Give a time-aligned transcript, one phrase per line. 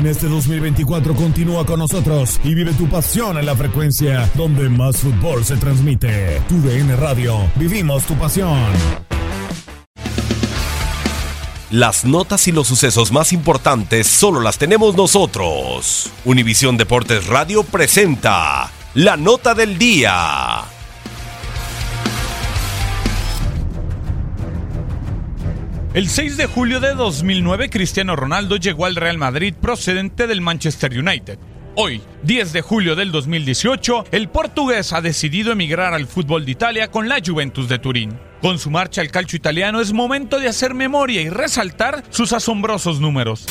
[0.00, 4.96] En este 2024 continúa con nosotros y vive tu pasión en la frecuencia donde más
[4.96, 6.40] fútbol se transmite.
[6.48, 6.56] Tu
[6.96, 7.36] Radio.
[7.56, 8.72] Vivimos tu pasión.
[11.70, 16.10] Las notas y los sucesos más importantes solo las tenemos nosotros.
[16.24, 20.79] Univisión Deportes Radio presenta la nota del día.
[25.92, 30.96] El 6 de julio de 2009, Cristiano Ronaldo llegó al Real Madrid procedente del Manchester
[30.96, 31.36] United.
[31.74, 36.92] Hoy, 10 de julio del 2018, el portugués ha decidido emigrar al fútbol de Italia
[36.92, 38.16] con la Juventus de Turín.
[38.40, 43.00] Con su marcha al calcio italiano es momento de hacer memoria y resaltar sus asombrosos
[43.00, 43.46] números.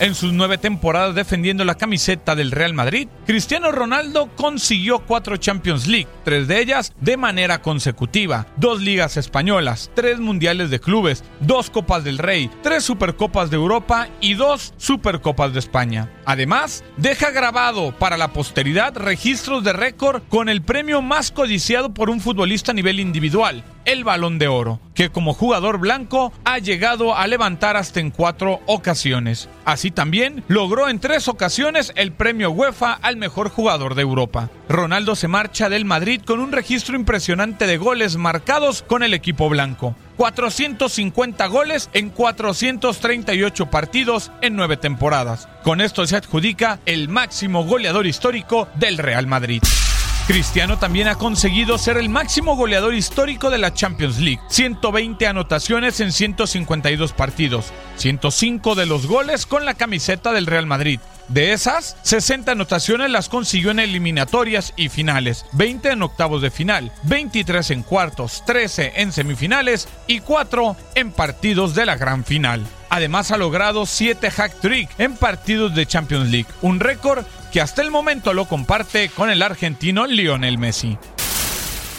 [0.00, 5.88] En sus nueve temporadas defendiendo la camiseta del Real Madrid, Cristiano Ronaldo consiguió cuatro Champions
[5.88, 11.68] League, tres de ellas de manera consecutiva, dos ligas españolas, tres mundiales de clubes, dos
[11.68, 16.12] Copas del Rey, tres Supercopas de Europa y dos Supercopas de España.
[16.24, 22.08] Además, deja grabado para la posteridad registros de récord con el premio más codiciado por
[22.08, 27.16] un futbolista a nivel individual, el Balón de Oro, que como jugador blanco ha llegado
[27.16, 29.48] a levantar hasta en cuatro ocasiones.
[29.64, 34.50] Así también logró en tres ocasiones el premio UEFA al mejor jugador de Europa.
[34.68, 39.48] Ronaldo se marcha del Madrid con un registro impresionante de goles marcados con el equipo
[39.48, 39.94] blanco.
[40.16, 45.48] 450 goles en 438 partidos en nueve temporadas.
[45.62, 49.62] Con esto se adjudica el máximo goleador histórico del Real Madrid.
[50.28, 54.42] Cristiano también ha conseguido ser el máximo goleador histórico de la Champions League.
[54.48, 57.72] 120 anotaciones en 152 partidos.
[57.96, 61.00] 105 de los goles con la camiseta del Real Madrid.
[61.28, 66.92] De esas, 60 anotaciones las consiguió en eliminatorias y finales, 20 en octavos de final,
[67.04, 72.66] 23 en cuartos, 13 en semifinales y 4 en partidos de la gran final.
[72.90, 77.82] Además ha logrado 7 hack trick en partidos de Champions League, un récord que hasta
[77.82, 80.98] el momento lo comparte con el argentino Lionel Messi.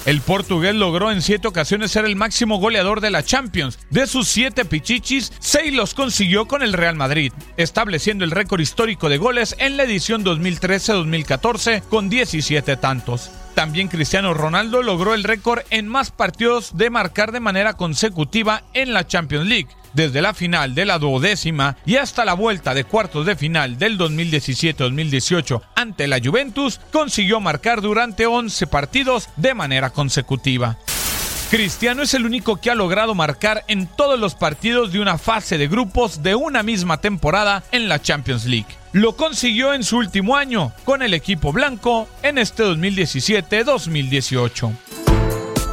[0.06, 3.78] El portugués logró en siete ocasiones ser el máximo goleador de la Champions.
[3.90, 9.10] De sus siete pichichis, seis los consiguió con el Real Madrid, estableciendo el récord histórico
[9.10, 13.30] de goles en la edición 2013-2014 con 17 tantos.
[13.56, 18.94] También Cristiano Ronaldo logró el récord en más partidos de marcar de manera consecutiva en
[18.94, 23.26] la Champions League, desde la final de la duodécima y hasta la vuelta de cuartos
[23.26, 30.78] de final del 2017-2018 ante la Juventus, consiguió marcar durante 11 partidos de manera consecutiva.
[31.50, 35.58] Cristiano es el único que ha logrado marcar en todos los partidos de una fase
[35.58, 38.68] de grupos de una misma temporada en la Champions League.
[38.92, 44.89] Lo consiguió en su último año con el equipo blanco en este 2017-2018.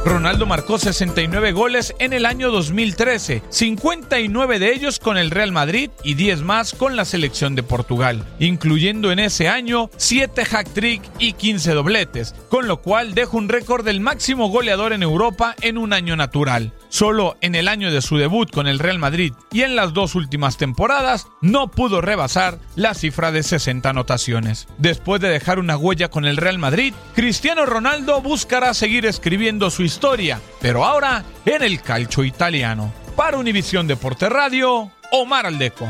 [0.05, 5.89] Ronaldo marcó 69 goles en el año 2013, 59 de ellos con el Real Madrid
[6.03, 11.33] y 10 más con la selección de Portugal, incluyendo en ese año 7 hack-trick y
[11.33, 15.93] 15 dobletes, con lo cual deja un récord del máximo goleador en Europa en un
[15.93, 16.73] año natural.
[16.89, 20.15] Solo en el año de su debut con el Real Madrid y en las dos
[20.15, 24.67] últimas temporadas no pudo rebasar la cifra de 60 anotaciones.
[24.77, 29.83] Después de dejar una huella con el Real Madrid, Cristiano Ronaldo buscará seguir escribiendo su
[29.83, 32.91] historia pero ahora en el calcio italiano.
[33.15, 35.87] Para Univisión Deporte Radio, Omar Aldeco.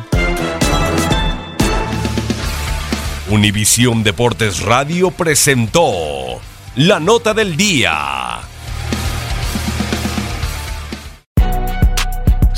[3.30, 6.40] Univisión Deportes Radio presentó
[6.76, 8.40] la nota del día.